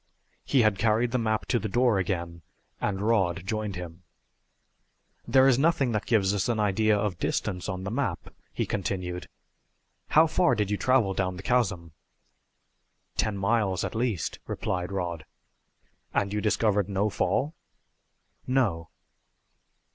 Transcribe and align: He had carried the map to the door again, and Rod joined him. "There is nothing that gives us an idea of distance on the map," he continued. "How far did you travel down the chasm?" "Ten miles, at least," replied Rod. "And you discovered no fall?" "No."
He 0.43 0.63
had 0.63 0.79
carried 0.79 1.11
the 1.11 1.19
map 1.19 1.45
to 1.49 1.59
the 1.59 1.69
door 1.69 1.99
again, 1.99 2.41
and 2.79 3.01
Rod 3.03 3.45
joined 3.45 3.75
him. 3.75 4.01
"There 5.27 5.47
is 5.47 5.59
nothing 5.59 5.91
that 5.91 6.07
gives 6.07 6.33
us 6.33 6.49
an 6.49 6.59
idea 6.59 6.97
of 6.97 7.19
distance 7.19 7.69
on 7.69 7.83
the 7.83 7.91
map," 7.91 8.33
he 8.51 8.65
continued. 8.65 9.27
"How 10.09 10.25
far 10.25 10.55
did 10.55 10.71
you 10.71 10.77
travel 10.77 11.13
down 11.13 11.35
the 11.37 11.43
chasm?" 11.43 11.91
"Ten 13.15 13.37
miles, 13.37 13.83
at 13.83 13.93
least," 13.93 14.39
replied 14.47 14.91
Rod. 14.91 15.23
"And 16.15 16.33
you 16.33 16.41
discovered 16.41 16.89
no 16.89 17.11
fall?" 17.11 17.53
"No." 18.47 18.89